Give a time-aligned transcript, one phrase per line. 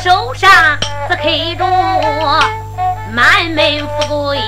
[0.00, 0.48] 手上
[1.10, 1.66] 是 K 着
[3.12, 4.38] 满门富贵，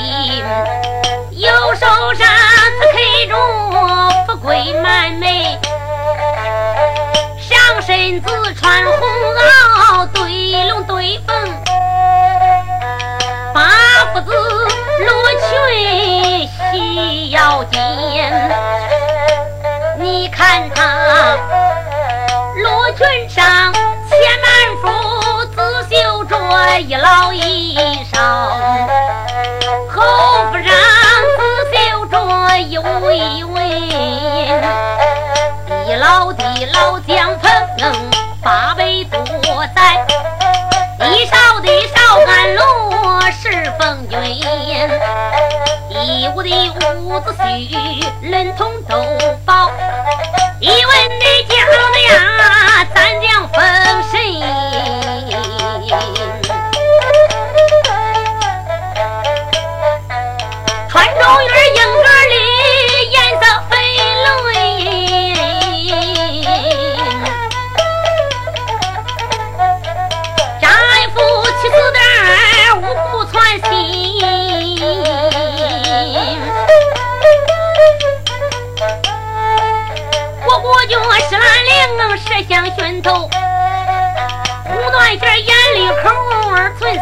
[1.33, 3.35] 右手上是 K 着
[4.27, 5.29] 富贵满门，
[7.41, 8.95] 上身子穿红
[9.35, 11.35] 袄，对龙对凤，
[13.53, 13.61] 八
[14.13, 17.81] 福子罗裙细腰间。
[19.99, 21.37] 你看他
[22.63, 24.49] 罗裙上千满
[24.81, 24.89] 福，
[25.55, 26.37] 刺绣着
[26.81, 27.75] 一老一
[28.13, 28.21] 少，
[29.89, 30.67] 后不让
[31.37, 31.41] 刺
[31.73, 33.59] 绣着一位一位，
[35.87, 37.51] 一老的老将风，
[38.43, 39.19] 八辈坐
[39.75, 40.07] 在
[41.07, 42.63] 一少的少甘露
[43.31, 44.19] 是风云，
[45.91, 46.49] 一屋的
[47.01, 48.97] 伍子胥人同都
[49.45, 49.71] 保。
[50.61, 51.55] 一问你叫
[51.91, 52.40] 的呀，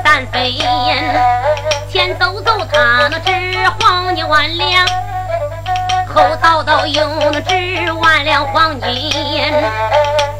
[0.09, 0.43] 儿存三分，
[1.91, 4.87] 前走走他那值黄金万两，
[6.07, 9.53] 后走走又那值万两黄金，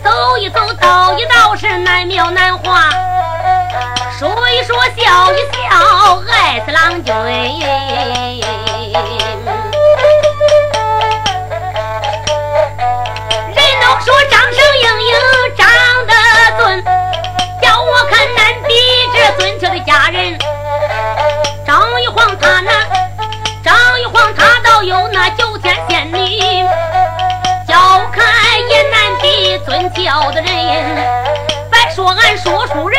[0.03, 2.89] 走一走道一道是难描难画，
[4.19, 7.15] 说一说笑一笑爱死郎君。
[19.89, 20.37] 家人。
[21.67, 22.71] 张玉皇他那，
[23.65, 26.63] 张玉皇他倒有那九天仙女，
[27.67, 28.23] 叫开
[28.69, 30.53] 也难比尊教的人。
[31.71, 32.98] 别说俺说书人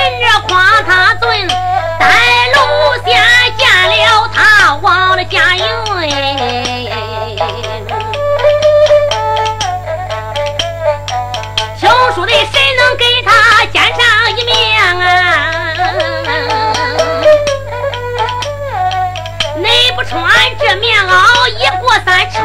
[21.90, 22.40] 袄，一过三春。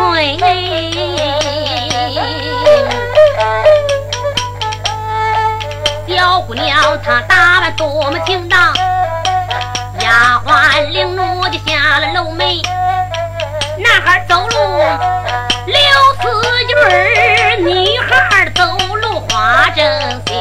[6.08, 8.74] 小姑娘她打扮多么挺当，
[10.00, 12.62] 丫鬟领奴就下了楼门，
[13.78, 14.56] 男孩走路
[15.66, 15.76] 溜
[16.22, 16.22] 四
[16.66, 16.74] 句
[17.62, 18.62] 女孩走
[18.96, 19.04] 路。
[19.28, 19.84] 花正
[20.26, 20.32] 心，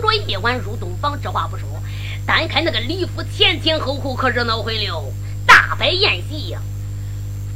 [0.00, 1.18] 着夜晚入洞房。
[1.22, 1.66] 这话不说。
[2.26, 5.12] 单看那个礼服前前后后可热闹坏了，
[5.46, 6.60] 大摆宴席呀。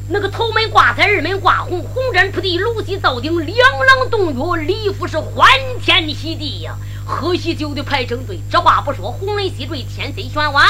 [0.09, 5.49] 那个头门挂彩，二门挂红，红毡铺地，炉鸡灶顶，两廊洞月，礼服是欢
[5.81, 6.77] 天喜地呀。
[7.05, 10.67] 喝喜酒的排成队，这话不说，红门西坠，天色玄晚。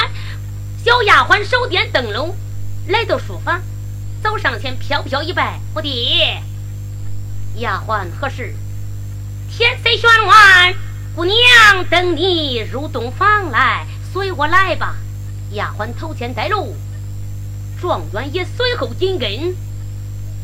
[0.83, 2.35] 小丫鬟手点灯笼，
[2.87, 3.61] 来到书房，
[4.23, 6.41] 走上前飘飘一拜：“我爹，
[7.57, 8.55] 丫鬟何事？
[9.55, 10.73] 天色玄晚，
[11.13, 11.35] 姑娘
[11.89, 14.95] 等你入洞房来，随我来吧。”
[15.51, 16.73] 丫鬟头前带路，
[17.81, 19.29] 状元也随后紧跟。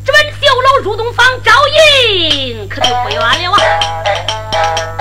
[0.04, 4.97] 这本绣楼入洞房招迎，可就不远了啊！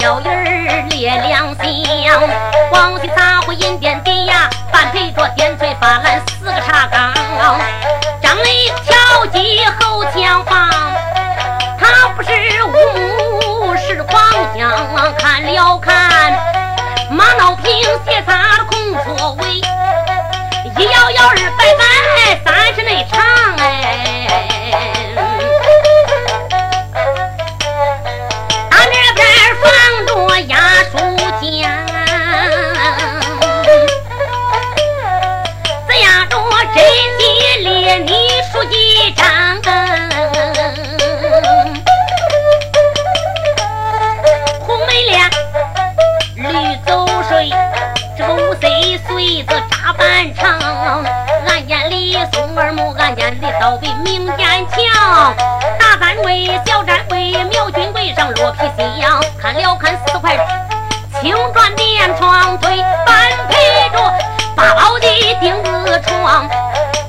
[0.00, 2.49] 小鱼儿咧两彪
[58.20, 60.36] 苗军柜上落皮西洋，看了看四块
[61.20, 62.76] 青砖垫床对，
[63.06, 63.98] 半配着
[64.54, 65.08] 八宝的
[65.40, 66.46] 钉子床，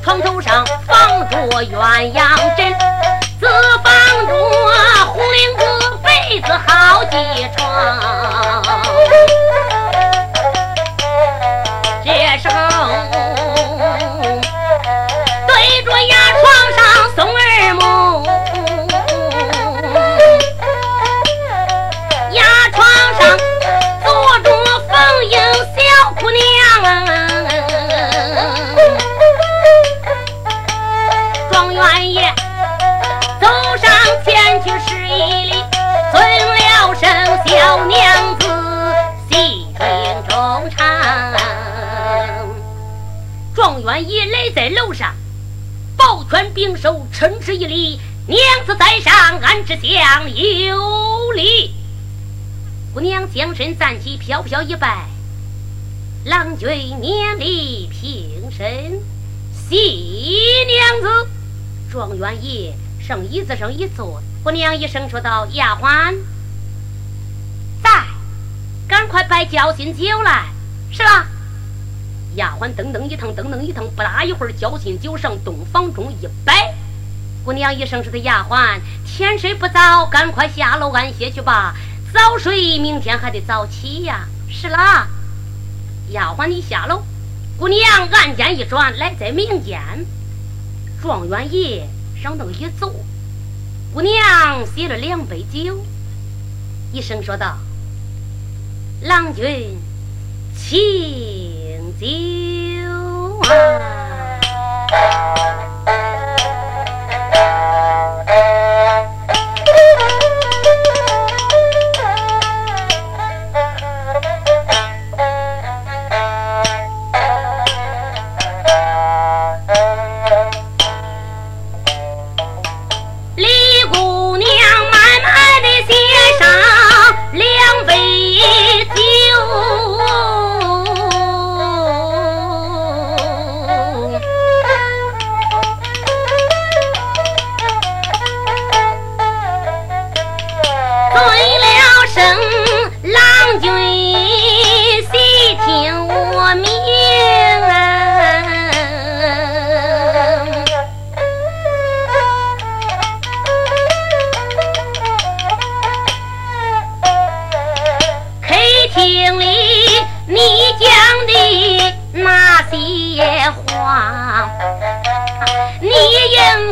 [0.01, 2.73] 床头上放着鸳鸯枕，
[44.53, 45.15] 在楼上，
[45.97, 47.99] 抱拳并手，称之一礼。
[48.27, 51.73] 娘子在上，安之相有礼。
[52.93, 55.07] 姑娘将身站起，飘飘一拜
[56.25, 56.69] ：“郎君
[57.01, 59.01] 年礼平身，
[59.53, 59.75] 谢
[60.67, 61.29] 娘子。”
[61.91, 66.15] 状元爷上椅子上一坐，姑娘一声说道：“丫鬟，
[67.81, 67.89] 在，
[68.87, 70.45] 赶快摆交心酒来。”
[70.91, 71.27] 是吧。
[72.35, 76.73] 丫鬟噔噔一腾，噔噔一腾，不大一会儿，交心酒上洞房中一摆。
[77.43, 81.75] 姑娘一声说：“的丫鬟，天色不早，赶快下楼安歇去吧。
[82.13, 85.07] 早睡，明天还得早起呀。”是啦，
[86.11, 87.03] 丫鬟你下楼。
[87.57, 89.79] 姑娘案间一转，来在明间，
[91.01, 91.87] 状元爷
[92.21, 92.93] 上凳一坐，
[93.93, 95.83] 姑娘写了两杯酒，
[96.93, 97.57] 一声说道
[99.01, 99.77] ：“郎君，
[100.55, 100.79] 请。”
[102.01, 102.07] 酒
[103.47, 104.41] 啊！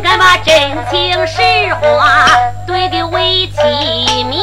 [0.02, 0.54] 敢把真
[0.90, 1.42] 情实
[1.74, 2.26] 话
[2.66, 4.40] 对给为妻明。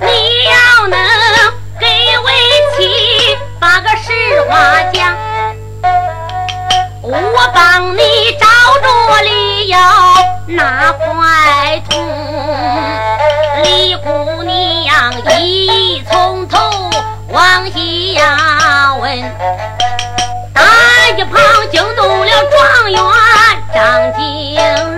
[0.00, 0.98] 你要能
[1.80, 1.86] 给
[2.18, 2.32] 为
[2.76, 5.16] 妻把个实话讲
[7.02, 8.46] 我帮你找
[8.80, 9.76] 着理由
[10.46, 12.09] 拿块土
[15.40, 16.58] 一从头
[17.28, 19.18] 往下问，
[20.52, 20.62] 打
[21.16, 21.40] 一旁
[21.70, 23.00] 惊动了状元
[23.72, 24.89] 张景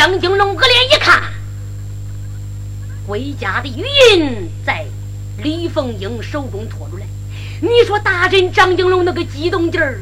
[0.00, 1.22] 张金龙恶脸一看，
[3.06, 4.86] 回家的玉印在
[5.36, 7.04] 李凤英手中托出来。
[7.60, 10.00] 你说大人张金龙那个激动劲儿，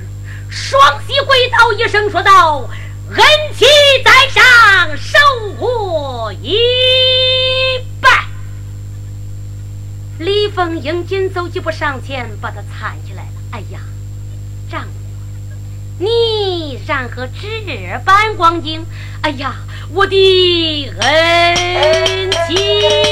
[0.48, 2.70] 双膝跪倒一声说道
[3.10, 3.18] ：“恩
[3.58, 3.64] 妻
[4.04, 5.18] 在上，受
[5.58, 6.54] 我一
[8.00, 8.24] 拜。”
[10.20, 13.32] 李凤英紧走几步上前，把他搀起来了。
[13.50, 13.80] 哎呀，
[15.98, 18.84] 你然何这般光景？
[19.22, 19.56] 哎呀，
[19.92, 23.07] 我的恩妻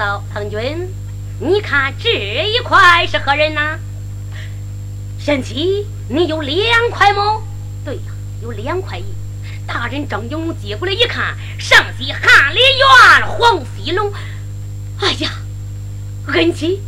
[0.00, 0.88] 道：“彭军，
[1.40, 3.78] 你看这一块是何人呐？
[5.18, 7.42] 贤妻，你有两块么？
[7.84, 8.02] 对呀，
[8.40, 9.04] 有两块银。
[9.66, 14.10] 大人张景龙接过来一看，上写翰林院黄飞龙。
[15.00, 15.32] 哎呀，
[16.28, 16.80] 恩妻，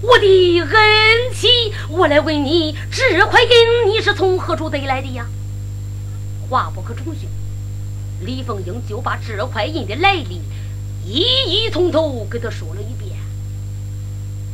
[0.00, 5.26] 我的恩妻，我来问你，这块银你是从何处得来的呀？”
[6.48, 7.28] 话不可重叙，
[8.24, 10.40] 李凤英就把这块银的来历。
[11.10, 13.18] 一一从头给他说了一遍。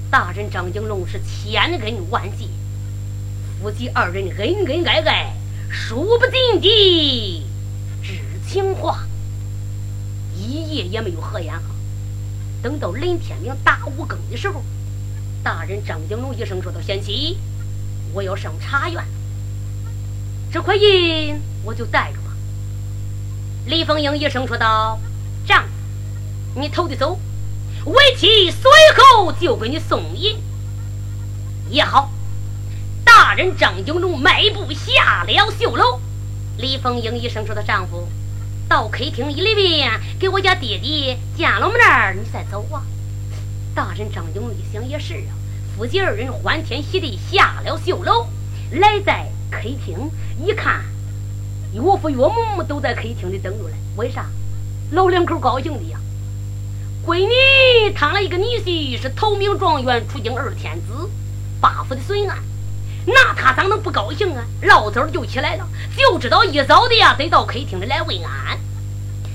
[0.08, 2.46] 大人张景龙是千恩万谢，
[3.60, 5.34] 夫妻二人恩恩爱爱，
[5.68, 7.46] 说不尽的
[8.00, 9.04] 知情话，
[10.36, 11.52] 一夜也没有合眼。
[12.62, 14.62] 等到临天明打五更的时候，
[15.42, 17.36] 大人张景龙一声说道：“贤妻，
[18.12, 19.04] 我要上茶园，
[20.52, 22.36] 这块银我就带着吧。”
[23.66, 25.00] 李凤英一声说道
[25.44, 25.64] ：“丈，
[26.54, 27.18] 你偷的走。”
[27.86, 30.38] 为妻随后就给你送银
[31.68, 32.10] 也好。
[33.04, 36.00] 大人张景龙迈步下了绣楼。
[36.56, 38.08] 李凤英一声说：“她丈夫，
[38.68, 42.82] 到客厅里边给我家爹爹见了面儿，你再走啊。”
[43.74, 45.36] 大人张景龙一想也是啊，
[45.76, 48.26] 夫妻二人欢天喜地下了绣楼，
[48.70, 50.10] 来在客厅
[50.42, 50.82] 一看，
[51.74, 53.74] 岳父岳母都在客厅里等着嘞。
[53.96, 54.24] 为啥？
[54.92, 55.98] 老两口高兴的呀。
[57.04, 61.08] 闺女摊了一个女婿，是头名状元，出京二天子，
[61.60, 62.38] 八府的孙安，
[63.06, 64.42] 那他咋能不高兴啊？
[64.62, 68.58] 老早就起来了，就知道一早的呀，得到客厅里来问安。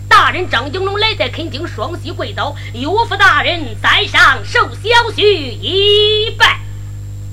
[0.08, 6.60] 大人张景龙来在客厅，双膝跪倒，岳父大人在上受小婿一拜。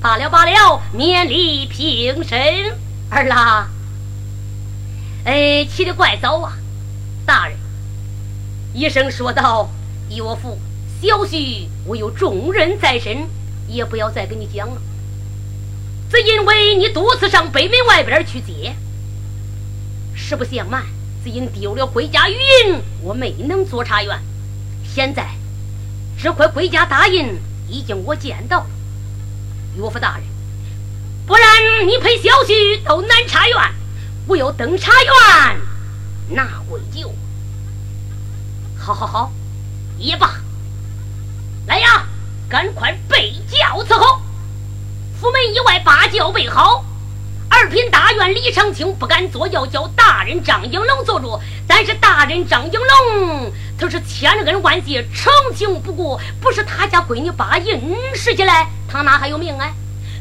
[0.02, 2.38] 罢了罢了，免礼平身。
[3.08, 3.68] 儿啦，
[5.24, 6.52] 哎，起得怪早啊！
[7.24, 7.56] 大人，
[8.74, 9.70] 医生说道。
[10.08, 10.58] 依我父，
[11.02, 13.28] 小婿我有重任在身，
[13.68, 14.80] 也不要再跟你讲了。
[16.08, 18.76] 只因为你多次上北门外边去接，
[20.14, 20.84] 实不相瞒，
[21.24, 24.16] 只因丢了归家玉印，我没能做茶园。
[24.84, 25.28] 现在
[26.22, 27.34] 这块归家大印
[27.68, 28.66] 已经我见到了，
[29.76, 30.24] 岳父大人，
[31.26, 31.48] 不然
[31.86, 33.58] 你陪小婿到南茶园，
[34.28, 35.60] 我要登茶园
[36.28, 37.12] 拿归酒。
[38.78, 39.32] 好好好。
[39.98, 40.34] 也罢，
[41.66, 42.06] 来呀，
[42.48, 44.20] 赶快备轿伺候。
[45.20, 46.84] 府门以外把轿备好。
[47.48, 51.40] 二品大员李长青不敢坐轿，叫大人张应龙坐住。
[51.66, 56.20] 但是大人张应龙他是千恩万谢，长情不过。
[56.40, 57.80] 不是他家闺女把印
[58.14, 59.72] 拾起来，他哪还有命啊？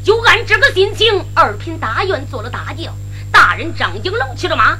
[0.02, 2.94] 就按这个心情，二品大员坐了大轿，
[3.30, 4.78] 大人张应龙骑着马。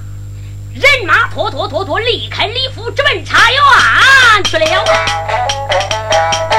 [0.76, 6.55] 人马拖拖拖拖离开李府，直奔茶园去了。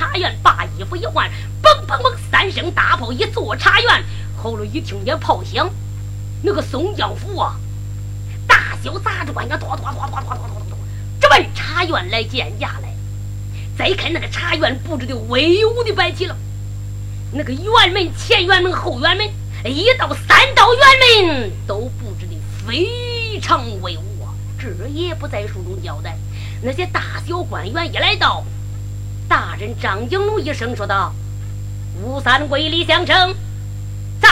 [0.00, 1.30] 茶院把衣服一换，
[1.62, 4.02] 嘣嘣嘣三声大炮一坐茶院，
[4.34, 5.68] 后头一听见炮响，
[6.42, 7.54] 那个宋江府啊，
[8.46, 10.78] 大小杂官呀，拖拖拖拖拖拖拖拖，
[11.20, 12.88] 直奔茶园来见驾来。
[13.76, 16.34] 再看那个茶园布置的威武的摆起了，
[17.32, 19.30] 那个辕门、前辕门、后辕门，
[19.66, 22.32] 一到三道辕门都布置的
[22.66, 24.32] 非常威武啊！
[24.58, 26.16] 这也不在书中交代。
[26.62, 28.42] 那些大小官员一来到，
[29.30, 31.14] 大人张景龙一声说道
[32.02, 33.32] ：“吴三桂、李相成。”
[34.20, 34.28] 在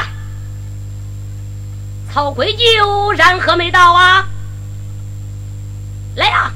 [2.12, 4.28] 曹贵酒然何没到啊？
[6.16, 6.52] 来呀！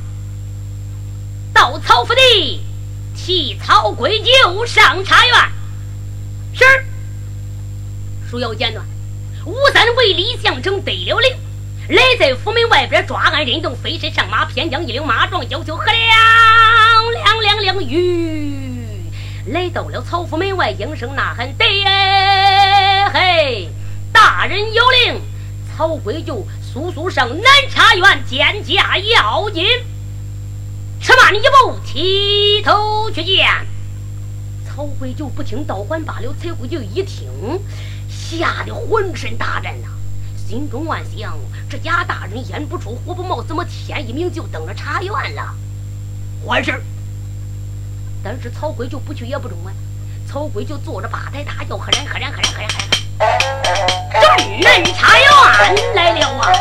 [1.55, 2.65] 到曹府地
[3.15, 5.35] 替曹贵酒上茶园。
[6.53, 6.65] 是。
[8.29, 8.85] 书要简短。
[9.47, 11.37] 吴三桂、李相成得了令，
[11.89, 19.11] 来在府门外边抓俺人头飞身上马偏将一领马撞九霄喝两两两两吁
[19.47, 21.65] 来到了曹府门外应声呐喊得
[23.13, 23.69] 嘿
[24.13, 25.21] 大人有令
[25.77, 29.67] 曹贵就速速上南茶园见驾要紧。
[31.01, 33.45] 吃慢一步提头去见。
[34.65, 37.29] 曹贵就不听倒唤罢了崔虎就一听
[38.09, 39.89] 吓得浑身大震呐。
[40.53, 41.35] 心中暗想：
[41.67, 45.55] 这贾大人眼不出火不冒，怎么天一明就等着查院了？
[46.45, 46.83] 完事儿。
[48.23, 49.73] 但是曹鬼就不去也不中啊！
[50.29, 52.91] 曹鬼就坐着吧台大叫：“喝人喝人喝人喝人喝人！”
[54.21, 55.27] 正人查院
[55.95, 56.53] 来了啊！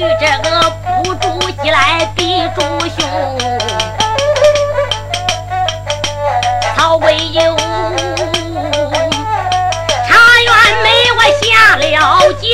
[0.00, 0.48] 与这个
[1.04, 1.28] 不住
[1.62, 3.06] 妻来比忠兄，
[6.74, 7.54] 曹魏有
[10.08, 10.50] 茶园
[10.82, 11.84] 没我下了
[12.40, 12.48] 轿，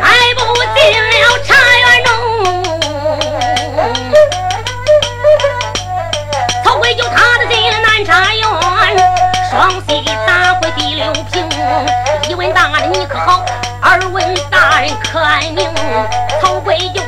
[0.00, 0.02] 带
[0.74, 1.48] 进了茶
[1.78, 2.10] 园中。
[6.64, 7.14] 曹魏就踏
[7.48, 8.42] 进了南茶园，
[9.48, 12.03] 双膝打回第六平。
[12.36, 13.44] 问大人你可好
[13.80, 15.68] 二问大人可安宁
[16.40, 17.00] 曹贵就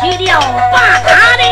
[0.00, 0.40] 去掉，
[0.72, 1.43] 把他的。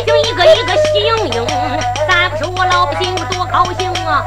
[0.00, 1.46] 一个一个喜盈盈
[2.08, 4.24] 咱不说我老百姓有多高兴啊。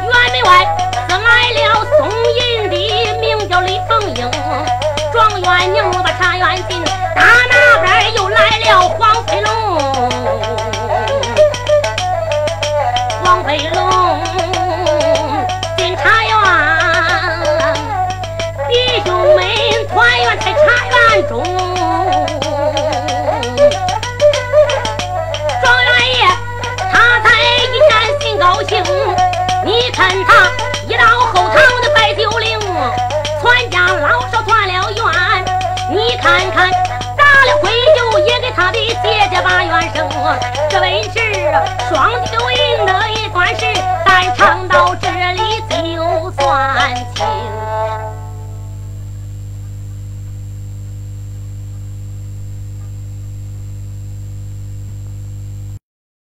[0.00, 0.66] 院门外
[1.08, 4.30] 自来了宋银的名叫李凤英
[5.12, 6.82] 状元宁把茶元进
[7.14, 9.79] 打那边又来了黄飞龙。
[39.42, 40.08] 八元生，
[40.68, 41.18] 这位是
[41.88, 43.64] 双秋音的一管事，
[44.04, 45.19] 在唱到这。